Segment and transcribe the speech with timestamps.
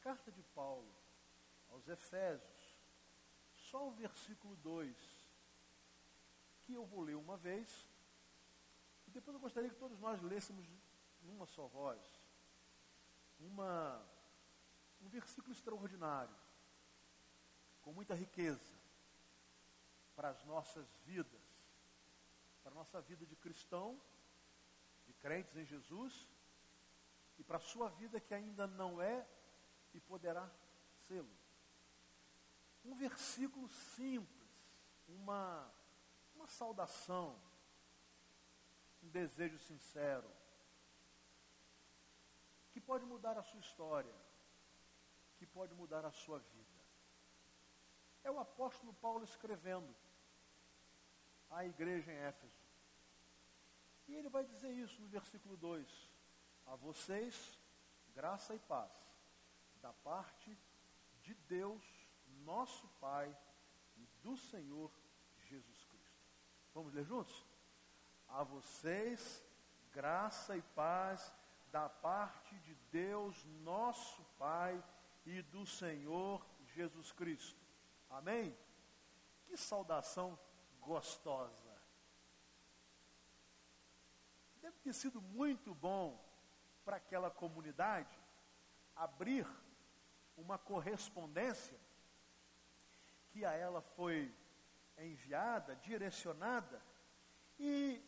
[0.00, 0.94] carta de Paulo
[1.68, 2.76] aos Efésios,
[3.52, 4.96] só o versículo 2,
[6.62, 7.88] que eu vou ler uma vez,
[9.06, 10.66] e depois eu gostaria que todos nós lêssemos
[11.22, 12.00] numa só voz,
[13.38, 14.04] uma,
[15.00, 16.34] um versículo extraordinário,
[17.82, 18.74] com muita riqueza
[20.14, 21.42] para as nossas vidas,
[22.62, 24.00] para a nossa vida de cristão,
[25.06, 26.28] de crentes em Jesus,
[27.38, 29.26] e para a sua vida que ainda não é
[29.96, 30.48] e poderá
[31.08, 31.34] sê-lo.
[32.84, 34.50] Um versículo simples,
[35.08, 35.72] uma,
[36.34, 37.40] uma saudação,
[39.02, 40.30] um desejo sincero,
[42.72, 44.14] que pode mudar a sua história,
[45.38, 46.76] que pode mudar a sua vida.
[48.22, 49.94] É o apóstolo Paulo escrevendo
[51.48, 52.66] à igreja em Éfeso.
[54.06, 56.10] E ele vai dizer isso no versículo 2:
[56.66, 57.58] A vocês,
[58.14, 59.05] graça e paz,
[59.86, 60.58] da parte
[61.22, 61.80] de Deus,
[62.44, 63.32] nosso Pai
[63.96, 64.90] e do Senhor
[65.48, 66.26] Jesus Cristo.
[66.74, 67.46] Vamos ler juntos?
[68.26, 69.44] A vocês,
[69.92, 71.32] graça e paz
[71.70, 74.82] da parte de Deus, nosso Pai
[75.24, 76.44] e do Senhor
[76.74, 77.64] Jesus Cristo.
[78.10, 78.58] Amém?
[79.44, 80.36] Que saudação
[80.80, 81.80] gostosa.
[84.60, 86.20] Deve ter sido muito bom
[86.84, 88.18] para aquela comunidade
[88.96, 89.46] abrir
[90.36, 91.78] uma correspondência
[93.30, 94.34] que a ela foi
[94.98, 96.82] enviada, direcionada,
[97.58, 98.02] e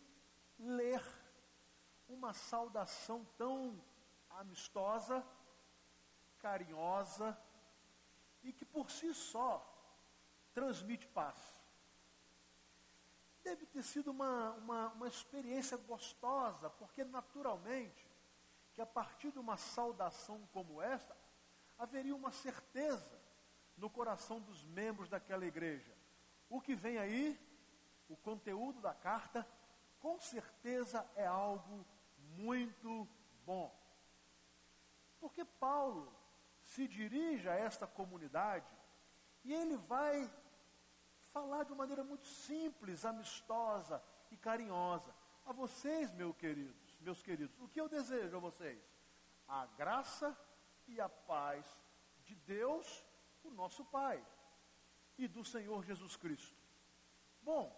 [0.58, 1.02] ler
[2.08, 3.82] uma saudação tão
[4.30, 5.24] amistosa,
[6.38, 7.38] carinhosa,
[8.42, 9.64] e que por si só
[10.54, 11.36] transmite paz.
[13.42, 18.06] Deve ter sido uma, uma, uma experiência gostosa, porque naturalmente
[18.74, 21.16] que a partir de uma saudação como esta,
[21.78, 23.18] haveria uma certeza
[23.76, 25.96] no coração dos membros daquela igreja.
[26.50, 27.38] O que vem aí,
[28.08, 29.46] o conteúdo da carta,
[30.00, 31.86] com certeza é algo
[32.36, 33.08] muito
[33.44, 33.74] bom.
[35.20, 36.12] Porque Paulo
[36.62, 38.66] se dirige a esta comunidade
[39.44, 40.30] e ele vai
[41.32, 45.14] falar de uma maneira muito simples, amistosa e carinhosa.
[45.44, 48.78] A vocês, meus queridos, meus queridos, o que eu desejo a vocês?
[49.46, 50.36] A graça
[50.88, 51.66] e a paz
[52.24, 53.04] de Deus,
[53.42, 54.24] o nosso Pai,
[55.16, 56.56] e do Senhor Jesus Cristo.
[57.42, 57.74] Bom,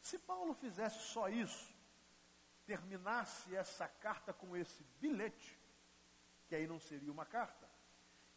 [0.00, 1.74] se Paulo fizesse só isso,
[2.64, 5.58] terminasse essa carta com esse bilhete,
[6.46, 7.68] que aí não seria uma carta,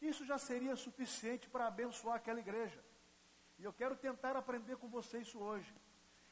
[0.01, 2.83] isso já seria suficiente para abençoar aquela igreja.
[3.57, 5.75] E eu quero tentar aprender com você isso hoje.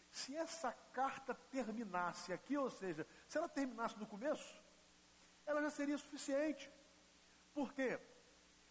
[0.10, 4.64] Se essa carta terminasse aqui, ou seja, se ela terminasse no começo,
[5.46, 6.72] ela já seria suficiente.
[7.58, 8.00] Por quê?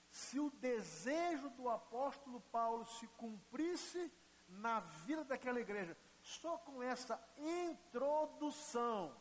[0.08, 4.12] Se o desejo do apóstolo Paulo se cumprisse
[4.48, 9.12] na vida daquela igreja, só com essa introdução,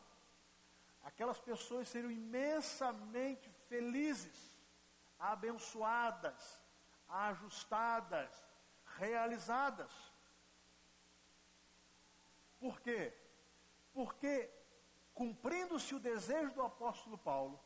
[1.01, 4.55] aquelas pessoas seriam imensamente felizes,
[5.17, 6.61] abençoadas,
[7.09, 8.31] ajustadas,
[8.99, 9.91] realizadas.
[12.59, 13.11] Por quê?
[13.95, 14.47] Porque,
[15.15, 17.59] cumprindo-se o desejo do apóstolo Paulo,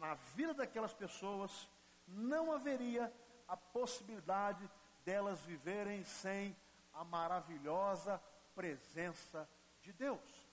[0.00, 1.68] na vida daquelas pessoas,
[2.08, 3.12] não haveria
[3.46, 4.68] a possibilidade
[5.04, 6.56] delas viverem sem
[6.92, 8.20] a maravilhosa
[8.54, 9.48] presença
[9.82, 10.48] de Deus.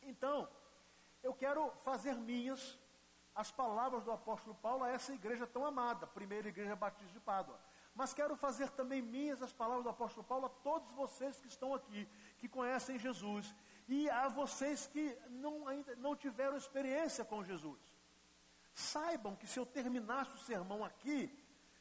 [0.00, 0.48] Então,
[1.22, 2.78] eu quero fazer minhas
[3.34, 7.60] as palavras do apóstolo Paulo a essa igreja tão amada, primeira igreja batista de Pádua.
[7.94, 11.74] Mas quero fazer também minhas as palavras do apóstolo Paulo a todos vocês que estão
[11.74, 12.08] aqui,
[12.38, 13.54] que conhecem Jesus,
[13.88, 17.78] e a vocês que não, ainda não tiveram experiência com Jesus.
[18.76, 21.32] Saibam que se eu terminasse o sermão aqui,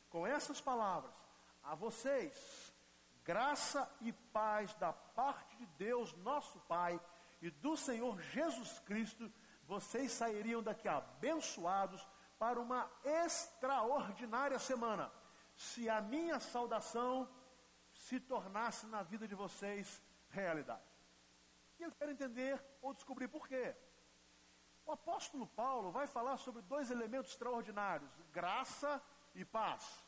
[0.09, 1.13] com essas palavras,
[1.61, 2.73] a vocês,
[3.21, 6.97] graça e paz da parte de Deus, nosso Pai,
[7.41, 9.29] e do Senhor Jesus Cristo,
[9.67, 12.07] vocês sairiam daqui abençoados
[12.39, 15.11] para uma extraordinária semana.
[15.53, 17.29] Se a minha saudação
[17.91, 20.81] se tornasse na vida de vocês realidade.
[21.77, 23.75] E eu quero entender ou descobrir por quê.
[24.85, 29.01] O apóstolo Paulo vai falar sobre dois elementos extraordinários: graça
[29.33, 30.05] e paz.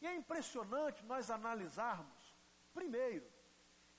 [0.00, 2.36] E é impressionante nós analisarmos,
[2.72, 3.28] primeiro,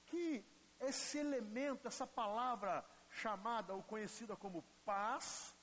[0.06, 0.46] que
[0.80, 5.54] esse elemento, essa palavra chamada ou conhecida como paz,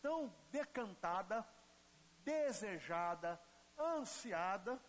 [0.00, 1.46] tão decantada,
[2.20, 3.38] desejada,
[3.78, 4.80] ansiada,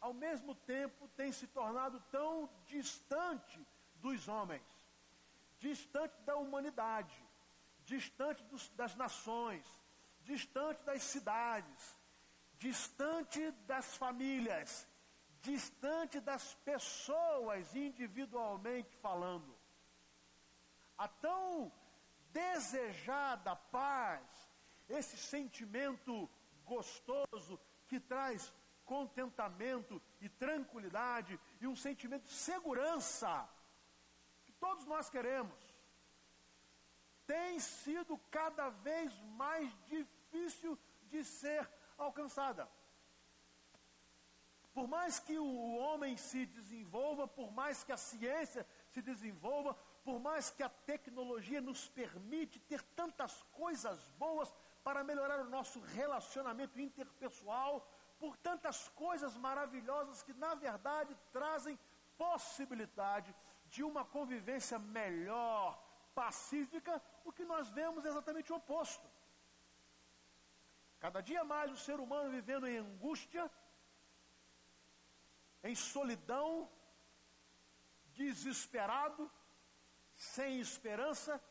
[0.00, 3.66] ao mesmo tempo tem se tornado tão distante
[3.96, 4.62] dos homens,
[5.58, 7.29] distante da humanidade
[7.90, 9.66] distante dos, das nações,
[10.22, 11.96] distante das cidades,
[12.56, 14.86] distante das famílias,
[15.42, 19.58] distante das pessoas individualmente falando.
[20.96, 21.72] A tão
[22.32, 24.24] desejada paz,
[24.88, 26.30] esse sentimento
[26.64, 27.58] gostoso
[27.88, 28.54] que traz
[28.84, 33.48] contentamento e tranquilidade e um sentimento de segurança
[34.44, 35.69] que todos nós queremos,
[37.30, 40.76] tem sido cada vez mais difícil
[41.10, 41.62] de ser
[41.96, 42.68] alcançada.
[44.74, 50.18] Por mais que o homem se desenvolva, por mais que a ciência se desenvolva, por
[50.18, 54.52] mais que a tecnologia nos permite ter tantas coisas boas
[54.82, 57.88] para melhorar o nosso relacionamento interpessoal,
[58.18, 61.78] por tantas coisas maravilhosas que, na verdade, trazem
[62.18, 63.32] possibilidade
[63.66, 65.80] de uma convivência melhor,
[66.14, 69.06] pacífica, o que nós vemos é exatamente o oposto.
[70.98, 73.50] Cada dia mais o ser humano vivendo em angústia,
[75.62, 76.70] em solidão,
[78.12, 79.30] desesperado,
[80.14, 81.42] sem esperança,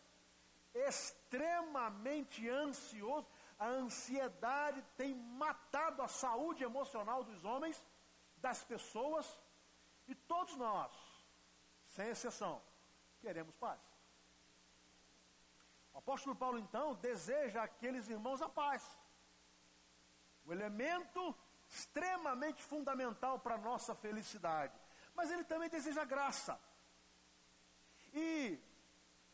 [0.73, 3.27] extremamente ansioso.
[3.57, 7.83] A ansiedade tem matado a saúde emocional dos homens,
[8.37, 9.27] das pessoas,
[10.07, 10.91] e todos nós,
[11.87, 12.61] sem exceção,
[13.19, 13.88] queremos paz.
[15.99, 18.97] O apóstolo Paulo, então, deseja àqueles irmãos a paz.
[20.45, 21.35] O elemento
[21.67, 24.73] extremamente fundamental para a nossa felicidade.
[25.13, 26.57] Mas ele também deseja graça.
[28.13, 28.57] E,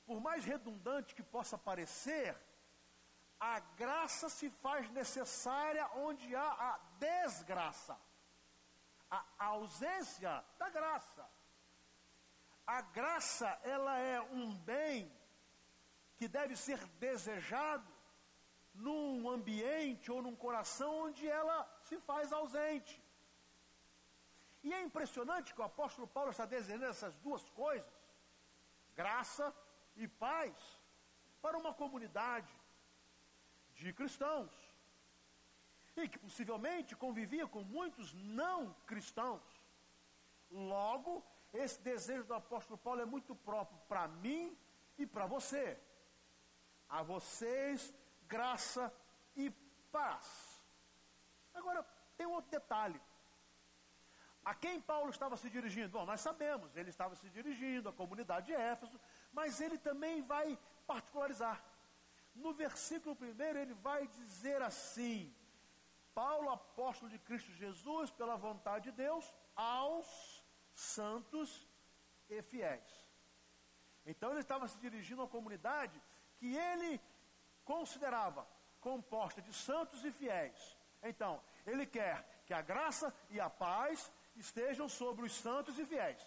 [0.08, 2.36] por mais redundante que possa parecer,
[3.40, 7.96] a graça se faz necessária onde há a desgraça,
[9.12, 11.30] a ausência da graça.
[12.66, 15.16] A graça, ela é um bem
[16.18, 17.92] que deve ser desejado
[18.74, 23.02] num ambiente ou num coração onde ela se faz ausente.
[24.64, 27.94] E é impressionante que o apóstolo Paulo está desenhando essas duas coisas,
[28.96, 29.56] graça
[29.96, 30.54] e paz,
[31.42, 32.52] para uma comunidade
[33.76, 34.52] de cristãos.
[35.96, 39.44] E que possivelmente convivia com muitos não cristãos.
[40.52, 41.24] Logo,
[41.54, 44.58] esse desejo do apóstolo Paulo é muito próprio para mim
[44.98, 45.80] e para você.
[46.98, 47.94] A vocês
[48.34, 48.84] graça
[49.36, 49.46] e
[49.98, 50.28] paz.
[51.54, 51.82] Agora,
[52.18, 53.02] tem outro detalhe.
[54.52, 55.90] A quem Paulo estava se dirigindo?
[55.98, 58.98] Bom, nós sabemos, ele estava se dirigindo à comunidade de Éfeso,
[59.38, 60.48] mas ele também vai
[60.92, 61.58] particularizar.
[62.44, 65.36] No versículo primeiro, ele vai dizer assim:
[66.14, 70.10] Paulo, apóstolo de Cristo Jesus, pela vontade de Deus, aos
[70.74, 71.68] santos
[72.30, 72.90] e fiéis.
[74.06, 76.02] Então ele estava se dirigindo à comunidade
[76.46, 77.02] que ele
[77.64, 78.48] considerava
[78.80, 80.78] composta de santos e fiéis.
[81.02, 81.34] Então,
[81.66, 86.22] ele quer que a graça e a paz estejam sobre os santos e fiéis.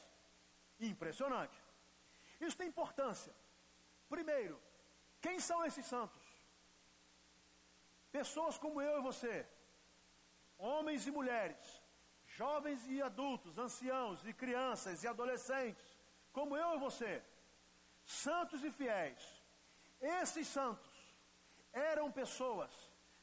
[0.81, 1.56] Impressionante.
[2.41, 3.32] Isso tem importância.
[4.09, 4.61] Primeiro,
[5.20, 6.25] quem são esses santos?
[8.11, 9.47] Pessoas como eu e você,
[10.56, 11.82] homens e mulheres,
[12.26, 15.87] jovens e adultos, anciãos e crianças e adolescentes,
[16.32, 17.23] como eu e você,
[18.05, 19.38] santos e fiéis.
[20.00, 20.91] Esses santos
[21.73, 22.71] eram pessoas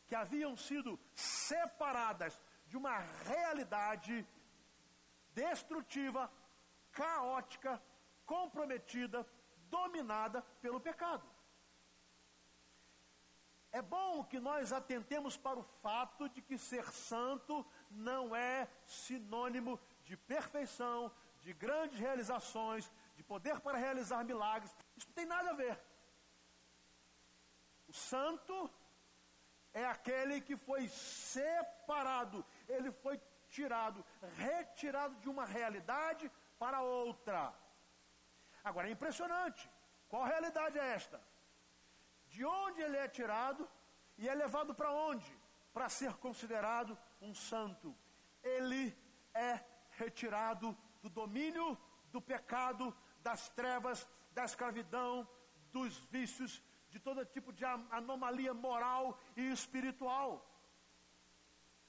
[0.05, 4.27] que haviam sido separadas de uma realidade
[5.33, 6.31] destrutiva,
[6.91, 7.81] caótica,
[8.25, 9.25] comprometida,
[9.69, 11.25] dominada pelo pecado.
[13.71, 19.79] É bom que nós atentemos para o fato de que ser santo não é sinônimo
[20.03, 24.73] de perfeição, de grandes realizações, de poder para realizar milagres.
[24.95, 25.77] Isso não tem nada a ver
[27.95, 28.55] santo
[29.73, 34.05] é aquele que foi separado, ele foi tirado,
[34.37, 37.53] retirado de uma realidade para outra.
[38.63, 39.69] Agora é impressionante.
[40.09, 41.21] Qual realidade é esta?
[42.27, 43.69] De onde ele é tirado
[44.17, 45.31] e é levado para onde?
[45.73, 47.95] Para ser considerado um santo.
[48.43, 48.83] Ele
[49.33, 49.59] é
[49.91, 51.77] retirado do domínio
[52.11, 55.27] do pecado, das trevas, da escravidão,
[55.71, 56.63] dos vícios,
[56.95, 57.65] de todo tipo de
[57.99, 60.29] anomalia moral e espiritual.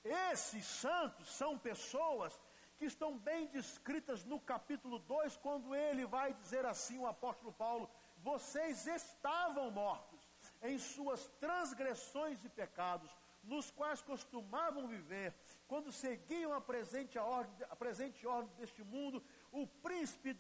[0.03, 2.33] Esses santos são pessoas
[2.77, 7.89] que estão bem descritas no capítulo 2, quando ele vai dizer assim, o apóstolo Paulo:
[8.19, 10.29] Vocês estavam mortos
[10.61, 15.33] em suas transgressões e pecados, nos quais costumavam viver,
[15.69, 19.23] quando seguiam a presente, ordem, a presente ordem deste mundo,
[19.53, 20.37] o príncipe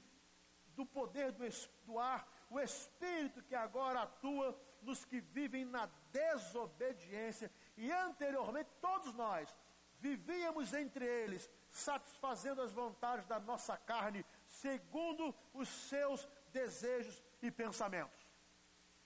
[0.74, 1.44] do poder do,
[1.84, 9.12] do ar, o Espírito que agora atua nos que vivem na desobediência, e anteriormente todos
[9.14, 9.54] nós
[9.98, 18.26] vivíamos entre eles, satisfazendo as vontades da nossa carne, segundo os seus desejos e pensamentos.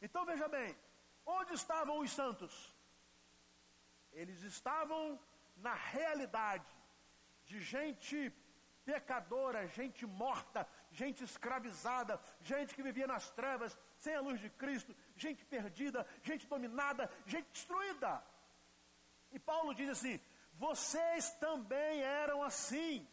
[0.03, 0.77] Então veja bem,
[1.25, 2.75] onde estavam os santos?
[4.13, 5.19] Eles estavam
[5.57, 6.67] na realidade
[7.45, 8.33] de gente
[8.91, 14.97] pecadora, gente morta, gente escravizada, gente que vivia nas trevas, sem a luz de Cristo,
[15.17, 18.23] gente perdida, gente dominada, gente destruída.
[19.31, 20.21] E Paulo diz assim:
[20.55, 23.09] vocês também eram assim.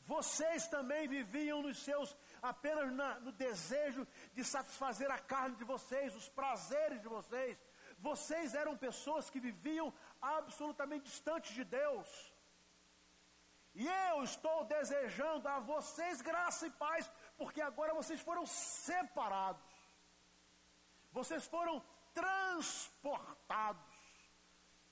[0.00, 6.16] Vocês também viviam nos seus apenas na, no desejo de satisfazer a carne de vocês,
[6.16, 7.58] os prazeres de vocês.
[7.98, 12.27] Vocês eram pessoas que viviam absolutamente distantes de Deus.
[13.78, 19.72] E eu estou desejando a vocês graça e paz, porque agora vocês foram separados.
[21.12, 21.80] Vocês foram
[22.12, 23.94] transportados.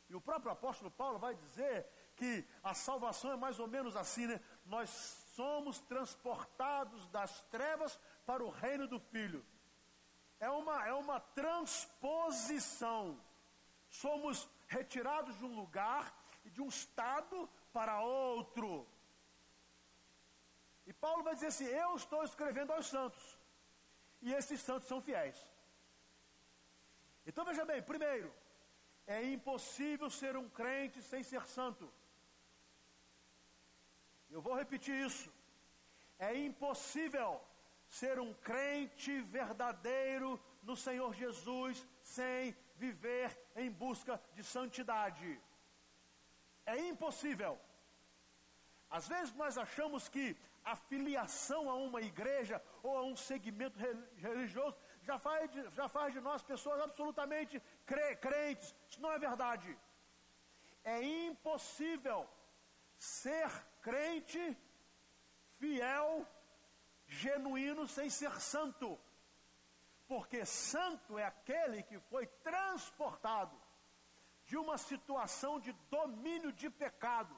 [0.08, 4.28] E o próprio apóstolo Paulo vai dizer que a salvação é mais ou menos assim,
[4.28, 4.40] né?
[4.64, 4.88] Nós
[5.34, 9.44] somos transportados das trevas para o reino do Filho.
[10.38, 13.20] É uma, é uma transposição.
[13.88, 16.14] Somos retirados de um lugar
[16.44, 18.68] de um estado para outro.
[20.88, 23.24] E Paulo vai dizer assim: Eu estou escrevendo aos santos.
[24.26, 25.38] E esses santos são fiéis.
[27.28, 28.28] Então veja bem, primeiro,
[29.06, 31.86] é impossível ser um crente sem ser santo.
[34.34, 35.28] Eu vou repetir isso.
[36.18, 37.30] É impossível
[38.00, 40.30] ser um crente verdadeiro
[40.68, 45.30] no Senhor Jesus sem viver em busca de santidade.
[46.66, 47.58] É impossível.
[48.90, 53.78] Às vezes nós achamos que a filiação a uma igreja ou a um segmento
[54.16, 57.62] religioso já faz de, já faz de nós pessoas absolutamente
[58.20, 58.74] crentes.
[58.88, 59.78] Isso não é verdade.
[60.82, 62.28] É impossível
[62.98, 63.48] ser
[63.80, 64.56] crente,
[65.58, 66.26] fiel,
[67.06, 68.98] genuíno, sem ser santo.
[70.08, 73.65] Porque santo é aquele que foi transportado
[74.46, 77.34] de uma situação de domínio de pecado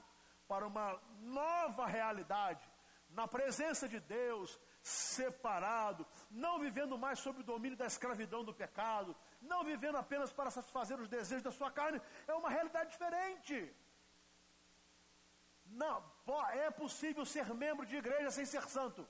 [0.46, 2.66] para uma nova realidade,
[3.08, 9.16] na presença de Deus, separado, não vivendo mais sob o domínio da escravidão do pecado,
[9.40, 13.74] não vivendo apenas para satisfazer os desejos da sua carne, é uma realidade diferente.
[15.66, 16.02] Não,
[16.52, 19.06] é possível ser membro de igreja sem ser santo.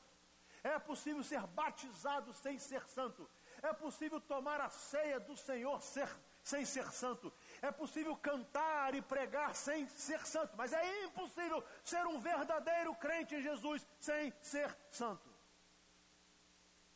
[0.62, 3.28] É possível ser batizado sem ser santo.
[3.62, 6.08] É possível tomar a ceia do Senhor ser,
[6.48, 7.30] sem ser santo.
[7.60, 10.56] É possível cantar e pregar sem ser santo.
[10.56, 15.28] Mas é impossível ser um verdadeiro crente em Jesus sem ser santo.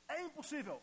[0.08, 0.82] É impossível.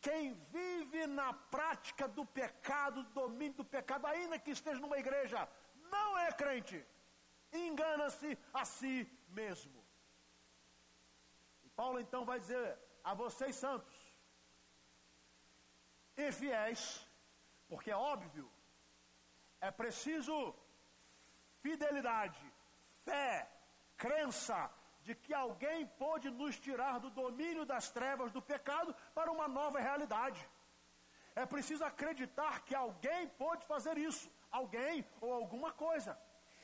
[0.00, 5.46] Quem vive na prática do pecado, do domínio do pecado, ainda que esteja numa igreja,
[5.94, 6.78] não é crente.
[7.52, 8.96] Engana-se a si
[9.28, 9.84] mesmo.
[11.64, 13.93] E Paulo então vai dizer a vocês santos
[16.16, 17.06] e fiéis,
[17.68, 18.50] porque é óbvio,
[19.60, 20.54] é preciso
[21.60, 22.40] fidelidade,
[23.04, 23.48] fé,
[23.96, 24.70] crença
[25.02, 29.78] de que alguém pode nos tirar do domínio das trevas do pecado para uma nova
[29.78, 30.48] realidade.
[31.34, 36.18] É preciso acreditar que alguém pode fazer isso, alguém ou alguma coisa.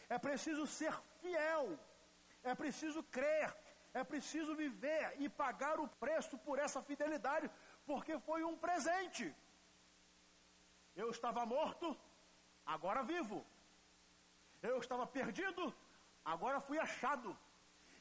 [0.09, 1.78] É preciso ser fiel,
[2.42, 3.54] é preciso crer,
[3.92, 7.50] é preciso viver e pagar o preço por essa fidelidade,
[7.85, 9.35] porque foi um presente.
[10.94, 11.97] Eu estava morto,
[12.64, 13.44] agora vivo.
[14.62, 15.75] Eu estava perdido,
[16.25, 17.37] agora fui achado.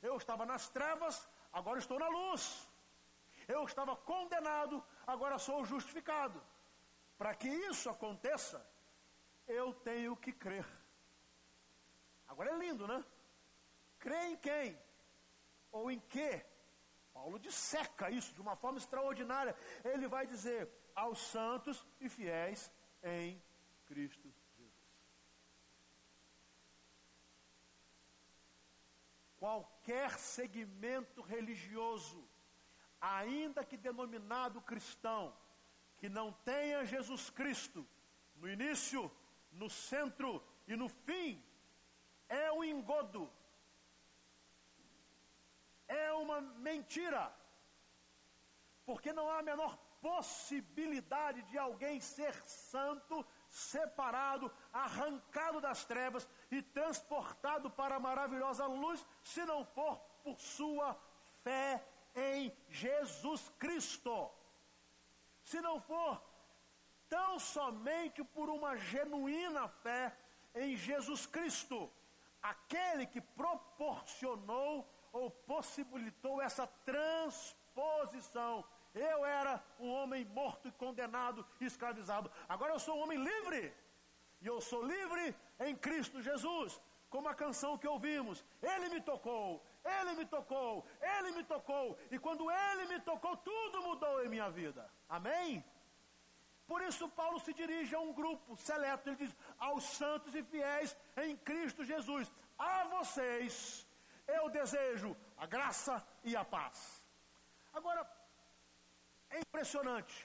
[0.01, 2.69] Eu estava nas trevas, agora estou na luz.
[3.47, 6.41] Eu estava condenado, agora sou justificado.
[7.17, 8.65] Para que isso aconteça,
[9.47, 10.65] eu tenho que crer.
[12.27, 13.03] Agora é lindo, né?
[13.97, 14.88] Crer em quem?
[15.71, 16.43] Ou em que?
[17.13, 19.55] Paulo disseca isso de uma forma extraordinária.
[19.83, 22.71] Ele vai dizer aos santos e fiéis
[23.03, 23.41] em
[23.85, 24.73] Cristo Jesus.
[29.37, 32.27] Qualquer segmento religioso,
[32.99, 35.35] ainda que denominado cristão,
[35.97, 37.87] que não tenha Jesus Cristo
[38.35, 39.11] no início,
[39.51, 41.43] no centro e no fim,
[42.27, 43.31] é um engodo,
[45.89, 47.35] é uma mentira,
[48.85, 56.61] porque não há a menor possibilidade de alguém ser santo, separado, arrancado das trevas e
[56.61, 60.97] transportado para a maravilhosa luz, se não for por sua
[61.43, 64.31] fé em Jesus Cristo.
[65.43, 66.23] Se não for
[67.09, 70.15] tão somente por uma genuína fé
[70.53, 71.91] em Jesus Cristo,
[72.41, 78.63] aquele que proporcionou ou possibilitou essa transposição.
[78.93, 82.31] Eu era um homem morto e condenado escravizado.
[82.47, 83.73] Agora eu sou um homem livre.
[84.41, 86.81] E eu sou livre em Cristo Jesus.
[87.09, 88.45] Como a canção que ouvimos.
[88.61, 91.97] Ele me tocou, ele me tocou, ele me tocou.
[92.11, 94.89] E quando ele me tocou, tudo mudou em minha vida.
[95.07, 95.63] Amém?
[96.67, 99.09] Por isso, Paulo se dirige a um grupo seleto.
[99.09, 102.31] Ele diz: aos santos e fiéis em Cristo Jesus.
[102.57, 103.87] A vocês
[104.37, 107.03] eu desejo a graça e a paz.
[107.73, 108.01] Agora,
[109.29, 110.17] é impressionante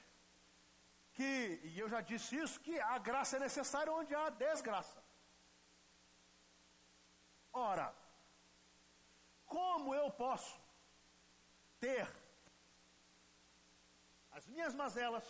[1.12, 5.02] que, e eu já disse isso, que a graça é necessária onde há desgraça.
[7.52, 7.94] Ora,
[9.46, 10.60] como eu posso
[11.78, 12.06] ter
[14.32, 15.26] as minhas mazelas,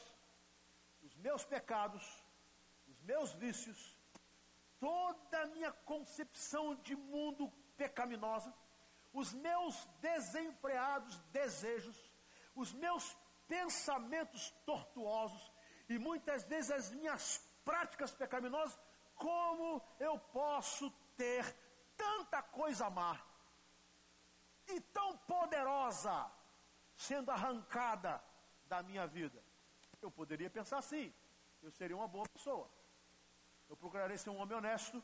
[1.02, 2.04] os meus pecados,
[2.86, 3.80] os meus vícios,
[4.78, 8.54] toda a minha concepção de mundo pecaminosa,
[9.14, 11.96] os meus desenfreados desejos,
[12.54, 13.16] os meus
[13.46, 15.52] pensamentos tortuosos
[15.88, 18.78] e muitas vezes as minhas práticas pecaminosas,
[19.14, 21.44] como eu posso ter
[21.96, 23.18] tanta coisa má
[24.66, 26.30] e tão poderosa
[26.96, 28.22] sendo arrancada
[28.66, 29.42] da minha vida?
[30.02, 31.14] Eu poderia pensar assim:
[31.62, 32.68] eu seria uma boa pessoa.
[33.68, 35.02] Eu procurarei ser um homem honesto,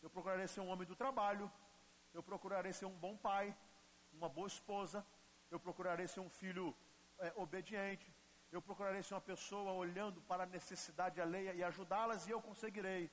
[0.00, 1.50] eu procurarei ser um homem do trabalho,
[2.12, 3.56] eu procurarei ser um bom pai,
[4.12, 5.06] uma boa esposa,
[5.50, 6.76] eu procurarei ser um filho
[7.18, 8.14] é, obediente,
[8.50, 13.10] eu procurarei ser uma pessoa olhando para a necessidade alheia e ajudá-las e eu conseguirei.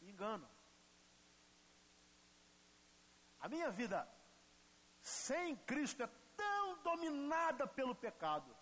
[0.00, 0.48] Engano.
[3.40, 4.08] A minha vida
[5.00, 8.56] sem Cristo é tão dominada pelo pecado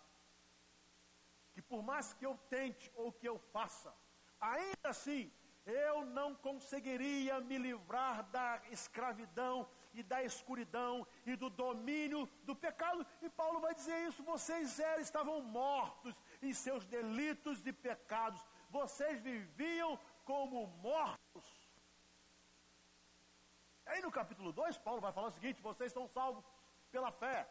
[1.53, 3.95] que por mais que eu tente ou que eu faça,
[4.41, 5.31] ainda assim
[5.65, 13.07] eu não conseguiria me livrar da escravidão e da escuridão e do domínio do pecado.
[13.21, 19.21] E Paulo vai dizer isso: vocês eram, estavam mortos em seus delitos e pecados, vocês
[19.21, 21.47] viviam como mortos.
[23.87, 26.45] Aí no capítulo 2, Paulo vai falar o seguinte: vocês são salvos
[26.91, 27.49] pela fé,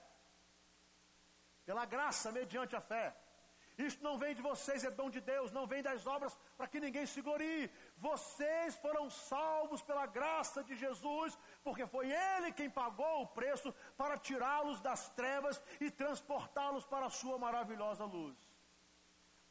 [1.66, 3.16] pela graça mediante a fé.
[3.90, 6.80] Isto não vem de vocês, é dom de Deus, não vem das obras para que
[6.86, 7.70] ninguém se glorie.
[8.08, 14.18] Vocês foram salvos pela graça de Jesus, porque foi Ele quem pagou o preço para
[14.28, 18.38] tirá-los das trevas e transportá-los para a Sua maravilhosa luz.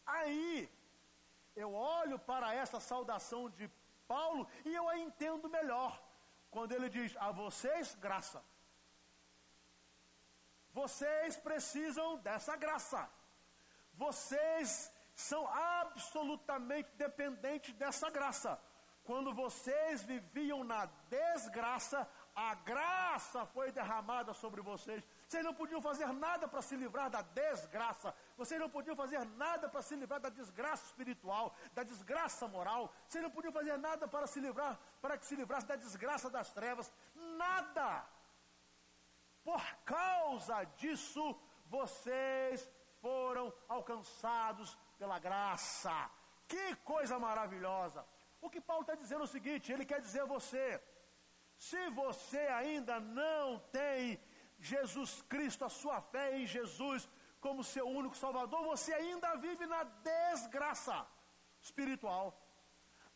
[0.07, 0.69] Aí,
[1.55, 3.69] eu olho para essa saudação de
[4.07, 5.93] Paulo e eu a entendo melhor.
[6.51, 8.43] Quando ele diz: A vocês, graça.
[10.73, 13.09] Vocês precisam dessa graça.
[14.05, 18.59] Vocês são absolutamente dependentes dessa graça.
[19.09, 20.87] Quando vocês viviam na
[21.17, 25.05] desgraça, a graça foi derramada sobre vocês.
[25.27, 28.15] Vocês não podiam fazer nada para se livrar da desgraça.
[28.39, 32.83] Vocês não podiam fazer nada para se livrar da desgraça espiritual, da desgraça moral.
[33.07, 36.51] Vocês não podiam fazer nada para se livrar, para que se livrasse da desgraça das
[36.53, 36.91] trevas.
[37.15, 38.07] Nada.
[39.45, 41.25] Por causa disso,
[41.67, 42.69] vocês
[43.01, 45.97] foram alcançados pela graça.
[46.47, 48.05] Que coisa maravilhosa!
[48.41, 50.83] O que Paulo está dizendo é o seguinte: ele quer dizer a você,
[51.69, 54.21] se você ainda não tem
[54.59, 57.09] Jesus Cristo, a sua fé em Jesus
[57.45, 61.07] como seu único Salvador, você ainda vive na desgraça
[61.61, 62.27] espiritual,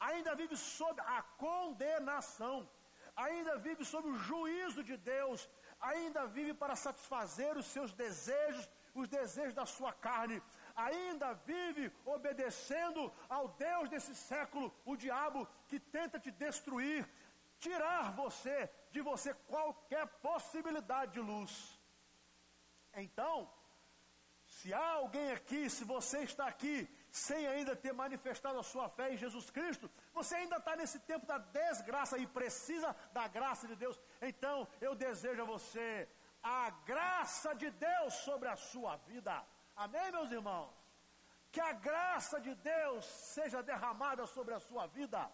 [0.09, 2.57] ainda vive sob a condenação,
[3.15, 5.49] ainda vive sob o juízo de Deus,
[5.81, 10.43] ainda vive para satisfazer os seus desejos os desejos da sua carne,
[10.75, 17.09] ainda vive obedecendo ao Deus desse século, o diabo que tenta te destruir,
[17.59, 21.53] tirar você de você qualquer possibilidade de luz.
[22.95, 23.51] Então,
[24.47, 29.13] se há alguém aqui, se você está aqui sem ainda ter manifestado a sua fé
[29.13, 33.77] em Jesus Cristo, você ainda está nesse tempo da desgraça e precisa da graça de
[33.77, 34.01] Deus.
[34.21, 36.09] Então, eu desejo a você
[36.45, 39.35] a graça de Deus sobre a sua vida.
[39.75, 40.71] Amém, meus irmãos?
[41.51, 45.31] Que a graça de Deus seja derramada sobre a sua vida,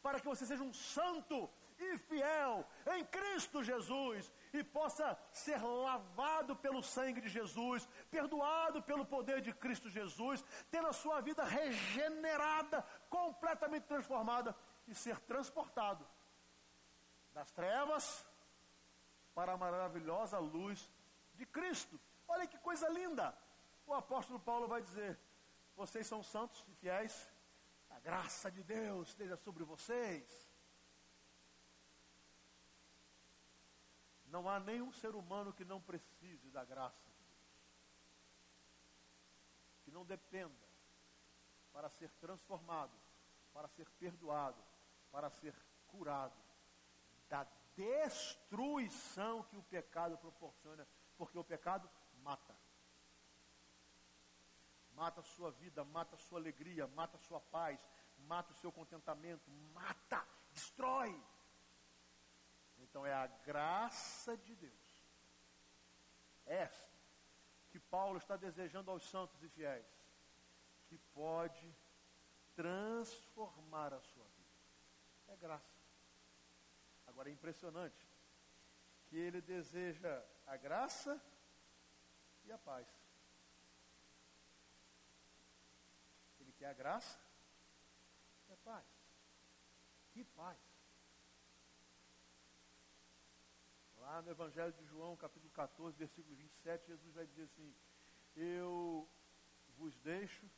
[0.00, 6.54] para que você seja um santo e fiel em Cristo Jesus e possa ser lavado
[6.54, 12.84] pelo sangue de Jesus, perdoado pelo poder de Cristo Jesus, ter a sua vida regenerada,
[13.10, 14.54] completamente transformada
[14.86, 16.06] e ser transportado
[17.32, 18.24] das trevas
[19.34, 20.90] para a maravilhosa luz
[21.34, 22.00] de Cristo.
[22.28, 23.36] Olha que coisa linda!
[23.86, 25.18] O apóstolo Paulo vai dizer:
[25.76, 27.30] vocês são santos e fiéis,
[27.90, 30.50] a graça de Deus esteja sobre vocês.
[34.26, 37.40] Não há nenhum ser humano que não precise da graça de Deus.
[39.84, 40.68] Que não dependa
[41.70, 42.92] para ser transformado,
[43.52, 44.62] para ser perdoado,
[45.10, 45.54] para ser
[45.86, 46.36] curado
[47.28, 47.44] da
[47.76, 51.88] destruição que o pecado proporciona, porque o pecado
[52.22, 52.56] mata.
[54.94, 57.78] Mata a sua vida, mata a sua alegria, mata a sua paz,
[58.18, 61.18] mata o seu contentamento, mata, destrói.
[62.78, 65.06] Então é a graça de Deus,
[66.44, 66.92] esta,
[67.70, 69.86] que Paulo está desejando aos santos e fiéis,
[70.88, 71.74] que pode
[72.54, 74.50] transformar a sua vida.
[75.28, 75.81] É graça.
[77.12, 78.08] Agora é impressionante
[79.06, 81.22] que ele deseja a graça
[82.44, 82.88] e a paz.
[86.40, 87.20] Ele quer a graça
[88.48, 88.86] e a paz.
[90.12, 90.58] Que paz.
[93.98, 97.74] Lá no Evangelho de João, capítulo 14, versículo 27, Jesus vai dizer assim:
[98.34, 99.06] Eu
[99.76, 100.50] vos deixo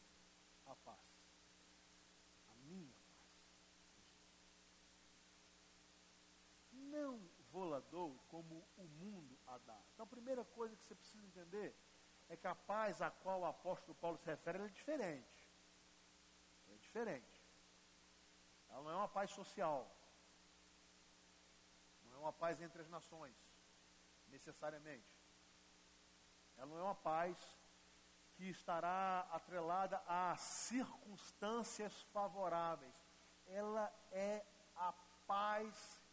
[0.67, 1.01] a paz.
[2.49, 3.05] A minha paz.
[6.95, 9.81] Não vou lá dou como o mundo a dá.
[9.93, 11.75] Então a primeira coisa que você precisa entender
[12.29, 15.51] é que a paz a qual o apóstolo Paulo se refere é diferente.
[16.69, 17.43] É diferente.
[18.69, 19.91] Ela não é uma paz social.
[22.05, 23.37] Não é uma paz entre as nações,
[24.29, 25.13] necessariamente.
[26.57, 27.37] Ela não é uma paz
[28.35, 32.95] que estará atrelada a circunstâncias favoráveis.
[33.47, 34.45] Ela é
[34.77, 34.93] a
[35.27, 36.04] paz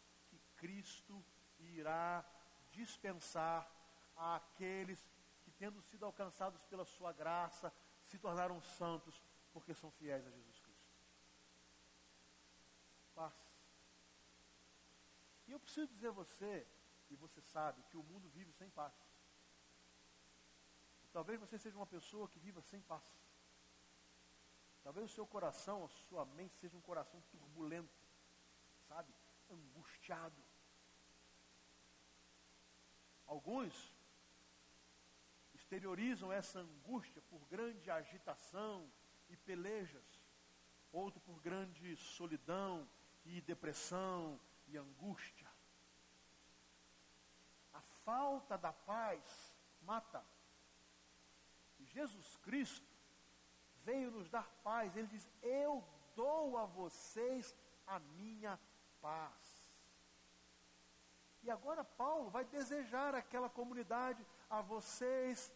[0.62, 1.24] Cristo
[1.58, 2.24] irá
[2.70, 3.68] dispensar
[4.16, 5.00] àqueles
[5.42, 7.72] que, tendo sido alcançados pela sua graça,
[8.06, 9.20] se tornaram santos
[9.52, 10.92] porque são fiéis a Jesus Cristo.
[13.12, 13.34] Paz.
[15.48, 16.64] E eu preciso dizer a você,
[17.10, 18.94] e você sabe, que o mundo vive sem paz.
[21.12, 23.04] Talvez você seja uma pessoa que viva sem paz.
[24.84, 28.00] Talvez o seu coração, a sua mente seja um coração turbulento,
[28.88, 29.12] sabe?
[29.50, 30.51] Angustiado.
[33.32, 33.96] Alguns
[35.54, 38.92] exteriorizam essa angústia por grande agitação
[39.30, 40.04] e pelejas,
[40.92, 42.86] outro por grande solidão
[43.24, 45.50] e depressão e angústia.
[47.72, 50.22] A falta da paz mata.
[51.78, 52.94] Jesus Cristo
[53.82, 54.94] veio nos dar paz.
[54.94, 55.82] Ele diz: Eu
[56.14, 58.60] dou a vocês a minha
[59.00, 59.61] paz.
[61.42, 65.52] E agora Paulo vai desejar aquela comunidade a vocês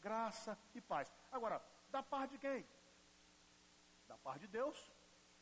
[0.00, 1.12] graça e paz.
[1.32, 2.66] Agora, da parte de quem?
[4.06, 4.92] Da parte de Deus,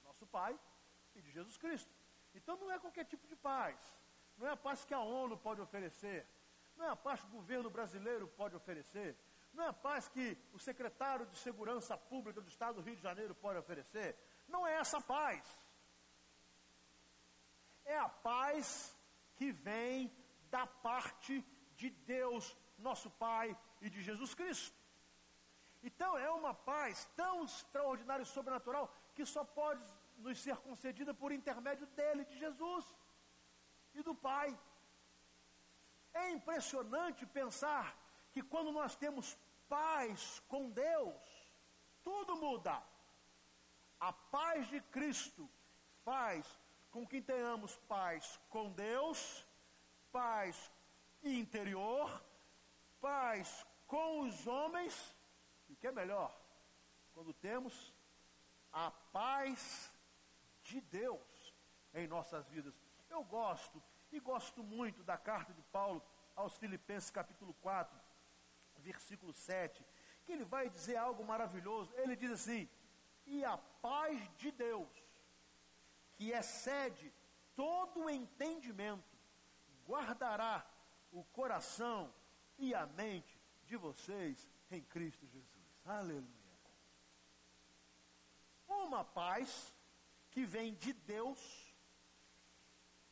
[0.05, 0.59] nosso Pai,
[1.15, 1.93] e de Jesus Cristo.
[2.35, 3.77] Então não é qualquer tipo de paz.
[4.39, 6.27] Não é a paz que a ONU pode oferecer.
[6.77, 9.17] Não é a paz que o governo brasileiro pode oferecer.
[9.53, 13.03] Não é a paz que o secretário de Segurança Pública do Estado do Rio de
[13.03, 14.17] Janeiro pode oferecer.
[14.49, 15.45] Não é essa paz.
[17.85, 18.97] É a paz
[19.43, 20.09] que vem
[20.55, 21.45] da parte
[21.81, 23.47] de Deus, nosso Pai,
[23.81, 24.77] e de Jesus Cristo.
[25.83, 28.85] Então é uma paz tão extraordinária e sobrenatural
[29.17, 29.83] que só pode
[30.19, 32.85] nos ser concedida por intermédio dele, de Jesus
[33.93, 34.57] e do Pai.
[36.15, 37.99] É impressionante pensar
[38.31, 39.37] que quando nós temos
[39.69, 41.21] paz com Deus,
[42.05, 42.81] tudo muda.
[43.99, 45.51] A paz de Cristo
[46.05, 46.62] faz
[46.93, 49.47] com que tenhamos paz com Deus,
[50.13, 50.71] paz
[51.25, 52.23] interior,
[53.01, 55.17] paz com os homens,
[55.71, 56.39] e que é melhor,
[57.15, 57.95] quando temos
[58.71, 59.91] a paz
[60.63, 61.55] de Deus
[61.95, 62.75] em nossas vidas.
[63.09, 66.03] Eu gosto, e gosto muito da carta de Paulo
[66.37, 67.99] aos Filipenses, capítulo 4,
[68.77, 69.85] versículo 7,
[70.25, 71.93] que ele vai dizer algo maravilhoso.
[71.97, 72.69] Ele diz assim:
[73.27, 74.89] E a paz de Deus,
[76.23, 77.13] que excede
[77.57, 79.19] todo o entendimento,
[79.85, 80.65] guardará
[81.11, 82.15] o coração
[82.57, 85.81] e a mente de vocês em Cristo Jesus.
[85.85, 86.31] Aleluia.
[88.69, 89.75] Uma paz
[90.31, 91.75] que vem de Deus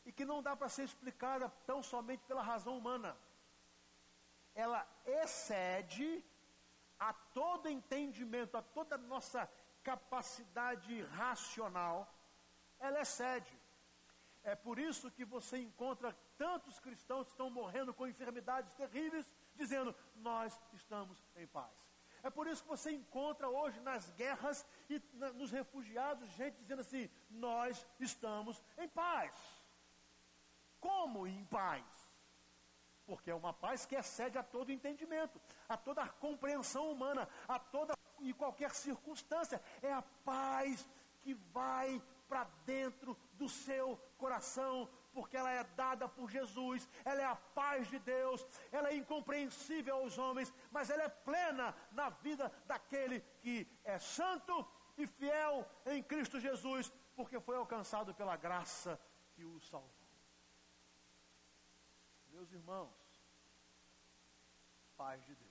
[0.06, 3.18] e que não dá para ser explicada tão somente pela razão humana
[4.54, 6.24] ela excede
[6.98, 9.50] a todo entendimento, a toda nossa
[9.82, 12.12] capacidade racional,
[12.80, 13.58] ela excede.
[14.42, 19.94] É por isso que você encontra tantos cristãos que estão morrendo com enfermidades terríveis, dizendo:
[20.16, 21.90] Nós estamos em paz.
[22.22, 26.80] É por isso que você encontra hoje nas guerras e na, nos refugiados, gente dizendo
[26.80, 29.34] assim: nós estamos em paz.
[30.78, 31.84] Como em paz?
[33.06, 37.94] Porque é uma paz que excede a todo entendimento, a toda compreensão humana, a toda
[38.20, 39.60] e qualquer circunstância.
[39.82, 40.88] É a paz
[41.22, 47.24] que vai para dentro do seu coração, porque ela é dada por Jesus, ela é
[47.24, 52.50] a paz de Deus, ela é incompreensível aos homens, mas ela é plena na vida
[52.66, 54.54] daquele que é santo
[54.96, 59.00] e fiel em Cristo Jesus, porque foi alcançado pela graça
[59.34, 59.90] que o salvou.
[62.28, 62.94] Meus irmãos,
[64.96, 65.50] paz de Deus.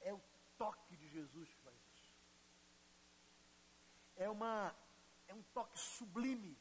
[0.00, 0.20] É o
[0.56, 1.57] toque de Jesus.
[4.18, 4.74] É uma
[5.28, 6.52] é um toque sublime,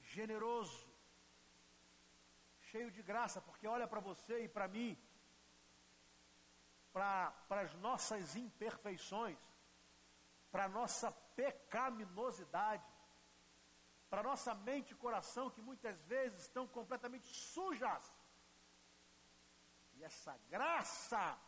[0.00, 0.88] generoso,
[2.70, 4.90] cheio de graça, porque olha para você e para mim,
[6.92, 9.38] para as nossas imperfeições,
[10.50, 12.90] para a nossa pecaminosidade,
[14.08, 18.04] para nossa mente e coração que muitas vezes estão completamente sujas.
[19.94, 21.38] E essa graça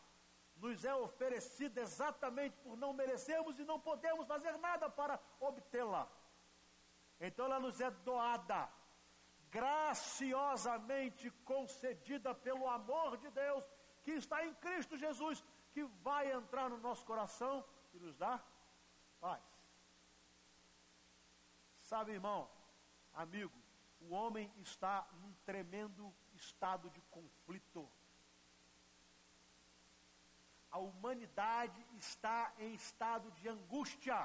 [0.56, 6.08] nos é oferecida exatamente por não merecermos e não podemos fazer nada para obtê-la.
[7.20, 8.68] Então ela nos é doada,
[9.50, 13.64] graciosamente concedida pelo amor de Deus
[14.02, 18.44] que está em Cristo Jesus, que vai entrar no nosso coração e nos dar
[19.20, 19.42] paz.
[21.80, 22.50] Sabe, irmão,
[23.12, 23.52] amigo,
[24.00, 27.88] o homem está num tremendo estado de conflito.
[30.72, 34.18] A humanidade está em estado de angústia,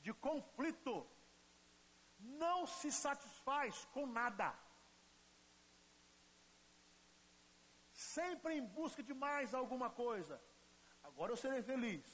[0.00, 1.06] de conflito.
[2.18, 4.52] Não se satisfaz com nada.
[7.92, 10.40] Sempre em busca de mais alguma coisa.
[11.04, 12.04] Agora eu serei feliz.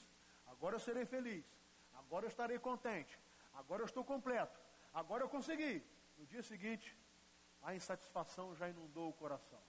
[0.46, 1.46] Agora eu serei feliz.
[1.94, 3.18] Agora eu estarei contente.
[3.54, 4.60] Agora eu estou completo.
[4.92, 5.82] Agora eu consegui.
[6.18, 6.96] No dia seguinte,
[7.62, 9.62] a insatisfação já inundou o coração.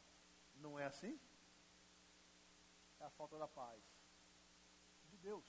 [0.56, 1.20] Não é assim?
[3.00, 3.82] É a falta da paz
[5.06, 5.46] de Deus.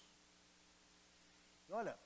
[1.68, 1.98] E olha,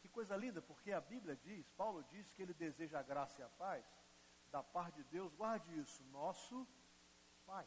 [0.00, 3.44] que coisa linda, porque a Bíblia diz, Paulo diz que ele deseja a graça e
[3.44, 3.84] a paz
[4.50, 6.66] da parte de Deus, guarde isso, nosso
[7.44, 7.66] Pai.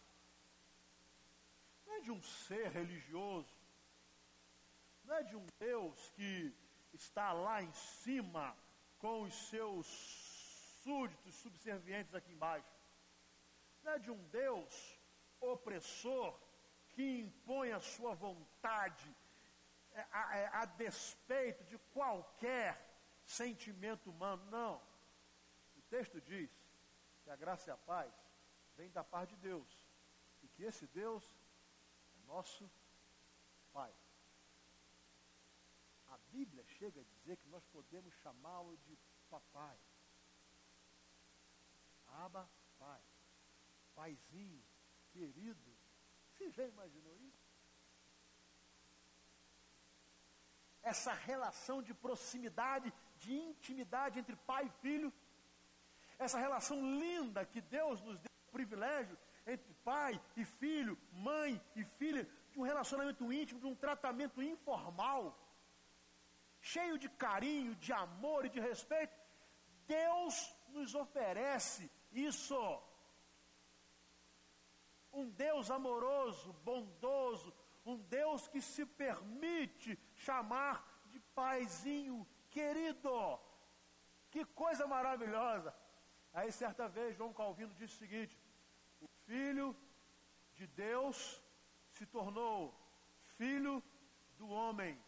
[1.85, 3.55] Não é de um ser religioso,
[5.03, 6.53] não é de um Deus que
[6.93, 8.55] está lá em cima
[8.99, 9.87] com os seus
[10.83, 12.71] súditos subservientes aqui embaixo.
[13.83, 14.99] Não é de um Deus
[15.39, 16.39] opressor
[16.99, 19.15] que impõe a sua vontade
[19.93, 22.69] a, é, a, é, a despeito de qualquer
[23.23, 24.43] sentimento humano.
[24.51, 24.75] Não.
[25.77, 26.51] O texto diz
[27.23, 28.13] que a graça e a paz
[28.75, 29.71] vem da parte de Deus.
[30.43, 31.23] E que esse Deus
[32.17, 32.69] é nosso
[33.71, 33.95] Pai.
[36.31, 38.97] Bíblia chega a dizer que nós podemos chamá-lo de
[39.29, 39.79] papai.
[42.07, 43.01] Aba, pai.
[43.95, 44.63] Paizinho,
[45.11, 45.78] querido.
[46.39, 47.37] Você já imaginou isso?
[50.81, 55.13] Essa relação de proximidade, de intimidade entre pai e filho.
[56.17, 61.83] Essa relação linda que Deus nos deu o privilégio entre pai e filho, mãe e
[61.83, 65.37] filha, de um relacionamento íntimo, de um tratamento informal
[66.61, 69.13] cheio de carinho, de amor e de respeito,
[69.87, 72.55] Deus nos oferece isso.
[75.11, 77.53] Um Deus amoroso, bondoso,
[77.85, 83.39] um Deus que se permite chamar de paizinho querido.
[84.29, 85.73] Que coisa maravilhosa.
[86.33, 88.39] Aí certa vez João Calvino disse o seguinte:
[89.01, 89.75] o filho
[90.55, 91.41] de Deus
[91.91, 92.73] se tornou
[93.37, 93.83] filho
[94.37, 94.99] do homem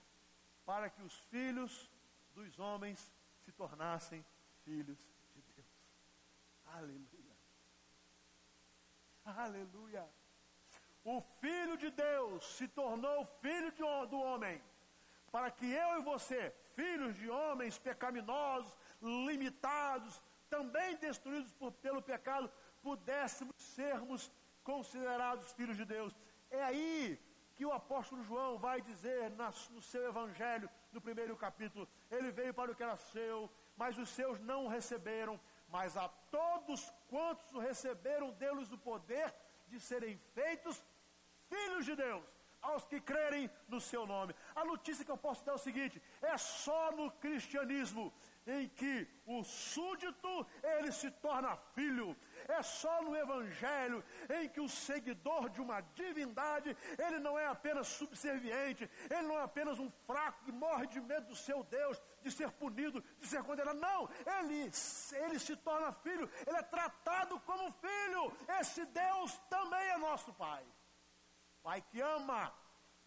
[0.65, 1.91] para que os filhos
[2.33, 3.11] dos homens
[3.43, 4.25] se tornassem
[4.63, 4.99] filhos
[5.33, 5.67] de Deus.
[6.65, 7.20] Aleluia.
[9.25, 10.07] Aleluia.
[11.03, 14.61] O Filho de Deus se tornou filho de, do homem,
[15.31, 22.51] para que eu e você, filhos de homens pecaminosos, limitados, também destruídos por, pelo pecado,
[22.81, 24.31] pudéssemos sermos
[24.63, 26.15] considerados filhos de Deus.
[26.49, 27.19] É aí
[27.55, 31.87] que o apóstolo João vai dizer no seu evangelho, no primeiro capítulo.
[32.09, 35.39] Ele veio para o que era seu, mas os seus não o receberam.
[35.71, 36.07] Mas a
[36.37, 39.33] todos quantos receberam, deu-lhes o poder
[39.67, 40.83] de serem feitos
[41.49, 42.25] filhos de Deus.
[42.61, 44.35] aos que crerem no seu nome.
[44.55, 48.13] A notícia que eu posso dar é o seguinte: é só no cristianismo
[48.45, 52.17] em que o súdito ele se torna filho.
[52.47, 57.87] É só no evangelho em que o seguidor de uma divindade, ele não é apenas
[57.87, 62.31] subserviente, ele não é apenas um fraco que morre de medo do seu Deus, de
[62.31, 63.79] ser punido, de ser condenado.
[63.79, 64.71] Não, ele,
[65.23, 68.33] ele se torna filho, ele é tratado como filho.
[68.59, 70.65] Esse Deus também é nosso Pai.
[71.61, 72.51] Pai que ama,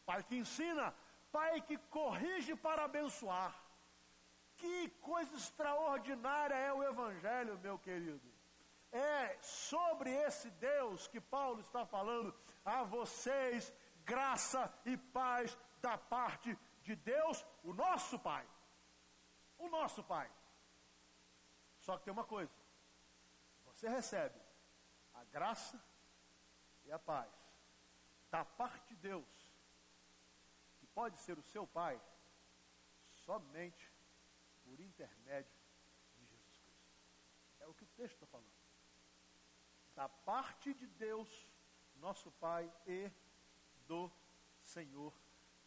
[0.07, 0.94] Pai que ensina,
[1.33, 3.63] Pai que corrige para abençoar.
[4.57, 8.33] Que coisa extraordinária é o Evangelho, meu querido.
[8.93, 13.73] É sobre esse Deus que Paulo está falando a vocês,
[14.05, 18.47] graça e paz da parte de Deus, o nosso Pai.
[19.59, 20.31] O nosso Pai.
[21.81, 22.55] Só que tem uma coisa:
[23.64, 24.40] você recebe
[25.12, 25.83] a graça
[26.85, 27.33] e a paz
[28.31, 29.27] da parte de Deus,
[30.79, 32.01] que pode ser o seu Pai,
[33.25, 33.94] somente
[34.64, 35.57] por intermédio
[36.16, 36.90] de Jesus Cristo.
[37.61, 38.53] É o que o texto está falando.
[39.94, 41.29] Da parte de Deus,
[41.96, 43.11] nosso Pai, e
[43.87, 44.11] do
[44.61, 45.12] Senhor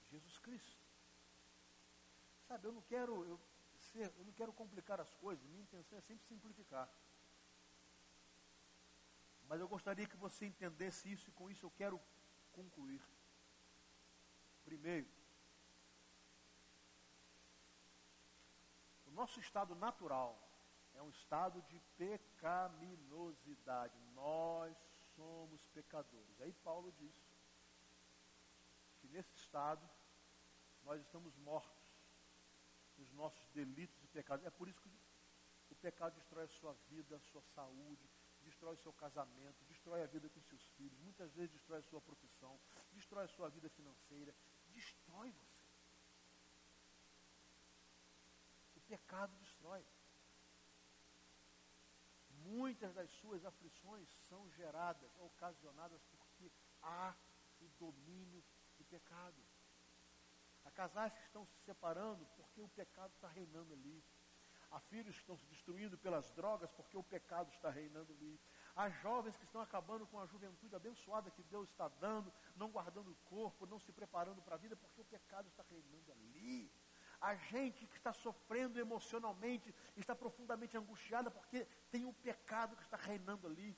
[0.10, 0.86] Jesus Cristo.
[2.48, 3.40] Sabe, eu não quero, eu,
[3.92, 6.90] ser, eu não quero complicar as coisas, minha intenção é sempre simplificar.
[9.48, 12.02] Mas eu gostaria que você entendesse isso e com isso eu quero
[12.52, 13.02] concluir.
[14.66, 15.08] Primeiro,
[19.18, 20.38] nosso estado natural
[20.94, 24.00] é um estado de pecaminosidade.
[24.14, 24.78] Nós
[25.16, 26.40] somos pecadores.
[26.40, 27.16] Aí Paulo diz
[29.00, 29.90] que nesse estado
[30.84, 31.98] nós estamos mortos
[32.98, 34.46] nos nossos delitos e pecados.
[34.46, 34.92] É por isso que
[35.70, 38.10] o pecado destrói a sua vida, a sua saúde,
[38.42, 42.00] destrói o seu casamento, destrói a vida com seus filhos, muitas vezes destrói a sua
[42.02, 42.58] profissão,
[42.92, 44.34] destrói a sua vida financeira,
[44.70, 45.68] destrói você.
[48.76, 49.86] O pecado destrói.
[52.30, 57.14] Muitas das suas aflições são geradas, ocasionadas porque há
[57.60, 58.44] o domínio
[58.78, 59.42] do pecado.
[60.64, 64.04] Há casais que estão se separando porque o pecado está reinando ali.
[64.70, 68.40] Há filhos que estão se destruindo pelas drogas porque o pecado está reinando ali.
[68.76, 73.12] Há jovens que estão acabando com a juventude abençoada que Deus está dando, não guardando
[73.12, 76.72] o corpo, não se preparando para a vida porque o pecado está reinando ali.
[77.20, 82.98] Há gente que está sofrendo emocionalmente, está profundamente angustiada porque tem um pecado que está
[82.98, 83.76] reinando ali.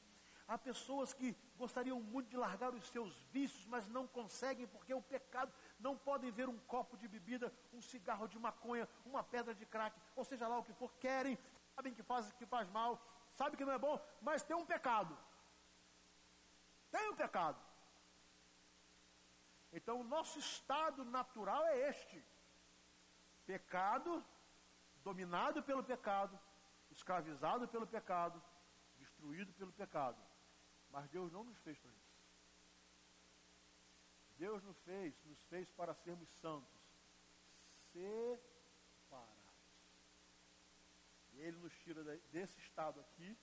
[0.48, 5.02] Há pessoas que gostariam muito de largar os seus vícios, mas não conseguem porque o
[5.02, 9.66] pecado não podem ver um copo de bebida, um cigarro de maconha, uma pedra de
[9.66, 11.38] crack, ou seja lá o que for, querem,
[11.76, 13.00] sabem que faz que faz mal,
[13.36, 15.16] sabe que não é bom, mas tem um pecado.
[16.90, 17.62] Tem um pecado.
[19.72, 22.26] Então o nosso estado natural é este:
[23.50, 24.24] pecado,
[25.04, 26.40] dominado pelo pecado,
[26.92, 28.38] escravizado pelo pecado,
[28.96, 30.22] destruído pelo pecado.
[30.92, 32.20] Mas Deus não nos fez para isso.
[34.38, 36.80] Deus nos fez, nos fez para sermos santos,
[37.92, 39.36] separados.
[41.34, 43.36] E Ele nos tira desse estado aqui,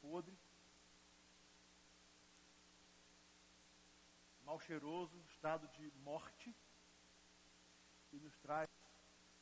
[0.00, 0.38] podre,
[4.42, 6.54] mal cheiroso, estado de morte,
[8.12, 8.68] e nos traz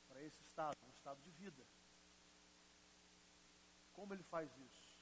[0.07, 1.65] para esse estado, um estado de vida.
[3.93, 4.97] Como Ele faz isso?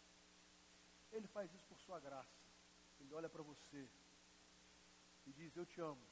[1.12, 2.44] Ele faz isso por sua graça.
[3.00, 3.88] Ele olha para você
[5.26, 6.06] e diz: Eu te amo.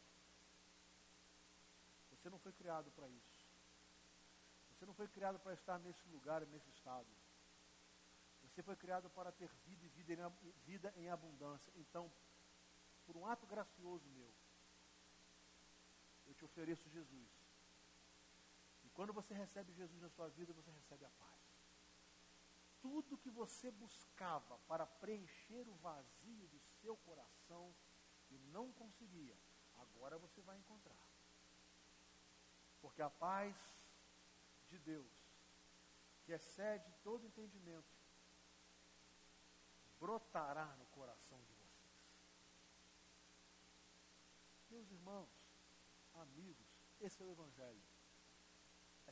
[2.11, 3.45] Você não foi criado para isso.
[4.71, 7.09] Você não foi criado para estar nesse lugar, nesse estado.
[8.43, 11.73] Você foi criado para ter vida e vida em, vida em abundância.
[11.77, 12.11] Então,
[13.05, 14.33] por um ato gracioso meu,
[16.27, 17.44] eu te ofereço Jesus.
[18.95, 21.45] Quando você recebe Jesus na sua vida, você recebe a paz
[22.85, 27.75] tudo que você buscava para preencher o vazio do seu coração
[28.29, 29.35] e não conseguia,
[29.77, 31.09] agora você vai encontrar.
[32.83, 33.57] Porque a paz
[34.69, 35.11] de Deus,
[36.27, 37.97] que excede todo entendimento,
[39.99, 41.95] brotará no coração de vocês.
[44.69, 45.31] Meus irmãos,
[46.17, 46.67] amigos,
[47.01, 47.94] esse é o Evangelho.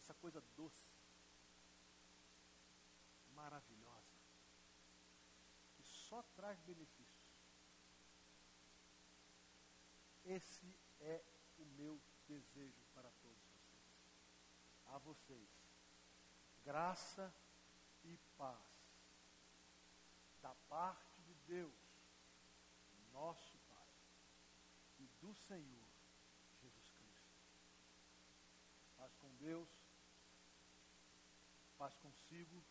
[0.02, 0.92] Essa coisa doce
[3.36, 4.18] maravilhosa,
[5.76, 7.32] que só traz benefícios.
[10.24, 11.24] Esse é
[11.56, 13.80] o meu desejo para todos vocês.
[14.86, 15.48] A vocês,
[16.64, 17.32] graça
[18.02, 18.58] e paz
[20.40, 21.80] da parte de Deus,
[23.12, 23.88] nosso Pai,
[25.20, 25.88] do Senhor
[26.60, 27.38] Jesus Cristo.
[28.96, 29.81] Paz com Deus,
[31.82, 32.64] paz consigo,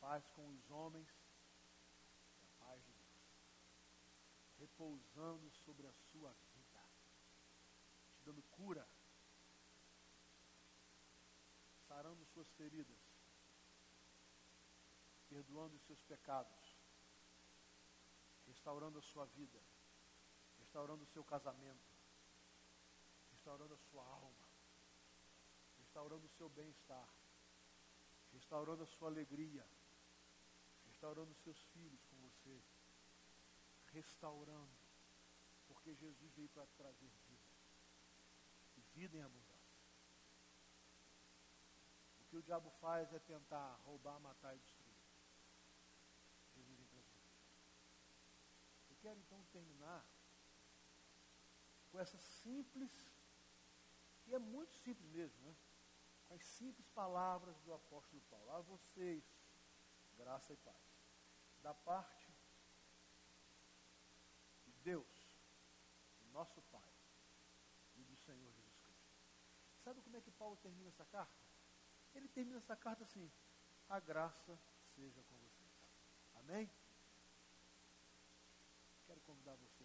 [0.00, 1.06] paz com os homens
[2.42, 3.26] a paz de Deus,
[4.58, 6.80] repousando sobre a sua vida,
[8.14, 8.88] te dando cura,
[11.86, 12.96] sarando suas feridas,
[15.28, 16.78] perdoando os seus pecados,
[18.46, 19.60] restaurando a sua vida,
[20.60, 21.92] restaurando o seu casamento,
[23.32, 24.48] restaurando a sua alma,
[25.76, 27.25] restaurando o seu bem-estar,
[28.46, 29.66] restaurando a sua alegria,
[30.86, 32.62] restaurando os seus filhos com você,
[33.88, 34.78] restaurando,
[35.66, 37.50] porque Jesus veio para trazer vida,
[38.76, 39.82] e vida em abundância.
[42.20, 44.94] O que o diabo faz é tentar roubar, matar e destruir.
[46.54, 47.34] Jesus vem trazer vida.
[48.90, 50.06] Eu quero então terminar
[51.90, 53.10] com essa simples,
[54.28, 55.56] e é muito simples mesmo, né?
[56.36, 58.50] as simples palavras do apóstolo Paulo.
[58.50, 59.24] A vocês,
[60.16, 60.76] graça e paz.
[61.62, 62.30] Da parte
[64.64, 65.08] de Deus,
[66.20, 66.92] do nosso Pai
[67.96, 69.16] e do Senhor Jesus Cristo.
[69.82, 71.44] Sabe como é que Paulo termina essa carta?
[72.14, 73.32] Ele termina essa carta assim:
[73.88, 74.58] A graça
[74.94, 75.72] seja com vocês.
[76.34, 76.70] Amém?
[79.06, 79.75] Quero convidar você